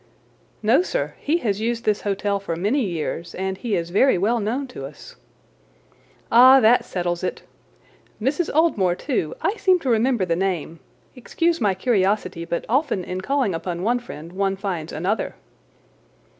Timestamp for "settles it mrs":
6.85-8.49